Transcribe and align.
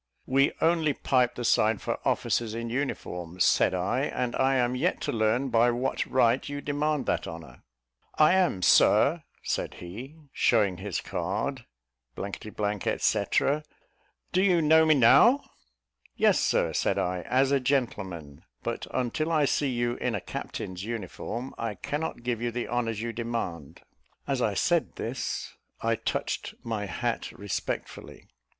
"We 0.25 0.51
only 0.61 0.93
pipe 0.93 1.35
the 1.35 1.45
side 1.45 1.79
for 1.79 1.99
officers 2.03 2.55
in 2.55 2.71
uniform," 2.71 3.39
said 3.39 3.75
I; 3.75 4.01
"and 4.05 4.35
I 4.35 4.55
am 4.55 4.75
yet 4.75 4.99
to 5.01 5.11
learn 5.11 5.49
by 5.49 5.69
what 5.69 6.07
right 6.07 6.49
you 6.49 6.59
demand 6.59 7.05
that 7.05 7.27
honour." 7.27 7.61
"I 8.17 8.33
am, 8.33 8.63
Sir," 8.63 9.21
said 9.43 9.75
he 9.75 10.15
(showing 10.33 10.77
his 10.77 11.01
card),"...., 11.01 11.65
&c. 12.97 13.25
Do 14.31 14.41
you 14.41 14.61
know 14.63 14.85
me 14.87 14.95
now?" 14.95 15.43
"Yes, 16.15 16.39
Sir," 16.39 16.73
said 16.73 16.97
I, 16.97 17.21
"as 17.27 17.51
a 17.51 17.59
gentleman; 17.59 18.43
but 18.63 18.87
until 18.91 19.31
I 19.31 19.45
see 19.45 19.69
you 19.69 19.97
in 19.97 20.15
a 20.15 20.19
captain's 20.21 20.83
uniform, 20.83 21.53
I 21.59 21.75
cannot 21.75 22.23
give 22.23 22.41
you 22.41 22.49
the 22.49 22.67
honours 22.67 23.03
you 23.03 23.13
demand:" 23.13 23.83
as 24.27 24.41
I 24.41 24.55
said 24.55 24.95
this, 24.95 25.53
I 25.79 25.93
touched 25.95 26.55
my 26.63 26.87
hat 26.87 27.31
respectfully. 27.33 28.25